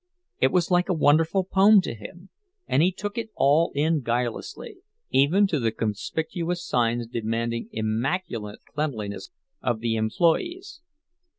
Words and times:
It 0.39 0.51
was 0.51 0.71
like 0.71 0.89
a 0.89 0.95
wonderful 0.95 1.43
poem 1.43 1.79
to 1.81 1.93
him, 1.93 2.29
and 2.65 2.81
he 2.81 2.91
took 2.91 3.19
it 3.19 3.29
all 3.35 3.71
in 3.75 4.01
guilelessly—even 4.01 5.45
to 5.45 5.59
the 5.59 5.71
conspicuous 5.71 6.65
signs 6.67 7.05
demanding 7.05 7.69
immaculate 7.71 8.61
cleanliness 8.73 9.29
of 9.61 9.79
the 9.79 9.93
employees. 9.97 10.81